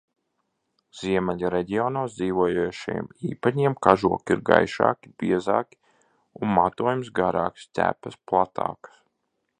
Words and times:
Ziemeļu 0.99 1.51
reģionos 1.55 2.15
dzīvojošiem 2.15 3.11
īpatņiem 3.33 3.77
kažoki 3.89 4.37
ir 4.37 4.43
gaišāki, 4.51 5.13
biezāki 5.25 5.81
un 6.41 6.57
matojums 6.57 7.13
garāks, 7.21 7.69
ķepas 7.81 8.19
platākas. 8.33 8.99